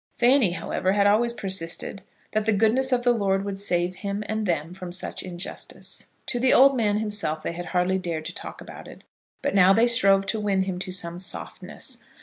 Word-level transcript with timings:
Fanny, 0.17 0.53
however, 0.53 0.93
had 0.93 1.05
always 1.05 1.31
persisted 1.31 2.01
that 2.31 2.45
the 2.47 2.51
goodness 2.53 2.91
of 2.91 3.03
the 3.03 3.11
Lord 3.13 3.45
would 3.45 3.59
save 3.59 3.93
him 3.97 4.23
and 4.25 4.47
them 4.47 4.73
from 4.73 4.91
such 4.91 5.21
injustice. 5.21 6.07
To 6.25 6.39
the 6.39 6.53
old 6.55 6.75
man 6.75 6.97
himself 6.97 7.43
they 7.43 7.51
had 7.53 7.67
hardly 7.67 7.99
dared 7.99 8.25
to 8.25 8.33
talk 8.33 8.61
about 8.61 8.87
it, 8.87 9.03
but 9.43 9.53
now 9.53 9.73
they 9.73 9.85
strove 9.85 10.25
to 10.25 10.39
win 10.39 10.63
him 10.63 10.79
to 10.79 10.91
some 10.91 11.19
softness. 11.19 11.99